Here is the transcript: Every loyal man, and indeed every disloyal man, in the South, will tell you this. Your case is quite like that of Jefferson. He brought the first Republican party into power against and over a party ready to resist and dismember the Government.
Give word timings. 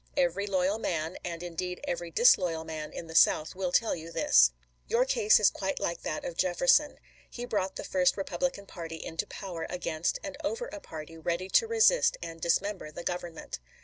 Every 0.17 0.47
loyal 0.47 0.79
man, 0.79 1.19
and 1.23 1.43
indeed 1.43 1.79
every 1.87 2.09
disloyal 2.09 2.63
man, 2.63 2.91
in 2.91 3.05
the 3.05 3.13
South, 3.13 3.53
will 3.53 3.71
tell 3.71 3.95
you 3.95 4.11
this. 4.11 4.49
Your 4.87 5.05
case 5.05 5.39
is 5.39 5.51
quite 5.51 5.79
like 5.79 6.01
that 6.01 6.25
of 6.25 6.37
Jefferson. 6.37 6.97
He 7.29 7.45
brought 7.45 7.75
the 7.75 7.83
first 7.83 8.17
Republican 8.17 8.65
party 8.65 8.95
into 9.05 9.27
power 9.27 9.67
against 9.69 10.17
and 10.23 10.37
over 10.43 10.65
a 10.73 10.79
party 10.79 11.19
ready 11.19 11.49
to 11.51 11.67
resist 11.67 12.17
and 12.19 12.41
dismember 12.41 12.89
the 12.89 13.03
Government. 13.03 13.59